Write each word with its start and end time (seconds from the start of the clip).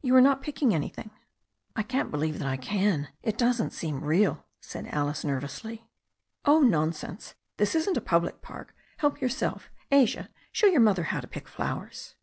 You 0.00 0.16
are 0.16 0.22
not 0.22 0.40
picking 0.40 0.70
an3rthing." 0.70 1.10
*1 1.76 1.84
can't 1.88 2.10
believe 2.10 2.38
that 2.38 2.48
I 2.48 2.56
can. 2.56 3.08
It 3.22 3.36
doesn't 3.36 3.74
seem 3.74 4.00
real/' 4.00 4.42
said 4.58 4.86
Alice 4.86 5.22
nervously. 5.22 5.86
"Oh, 6.46 6.60
nonsense! 6.62 7.34
This 7.58 7.74
isn't 7.74 7.98
a 7.98 8.00
public 8.00 8.40
park. 8.40 8.74
Help 8.96 9.20
yourself. 9.20 9.68
Asia, 9.92 10.30
show 10.50 10.66
your 10.68 10.80
mother 10.80 11.02
how 11.12 11.20
to 11.20 11.28
pick 11.28 11.46
flowers." 11.46 12.14